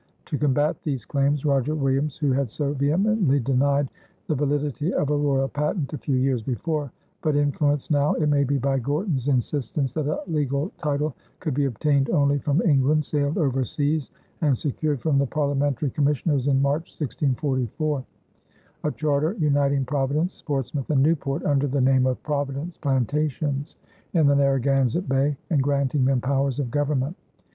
[0.25, 3.87] To combat these claims, Roger Williams, who had so vehemently denied
[4.25, 8.43] the validity of a royal patent a few years before, but influenced now, it may
[8.43, 13.37] be, by Gorton's insistence that a legal title could be obtained only from England, sailed
[13.37, 14.09] overseas
[14.41, 18.03] and secured from the parliamentary commissioners in March, 1644,
[18.85, 23.77] a charter uniting Providence, Portsmouth, and Newport, under the name of Providence Plantations
[24.13, 27.15] in the Narragansett Bay, and granting them powers of government.